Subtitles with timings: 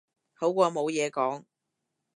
[0.33, 1.43] 好過冇嘢講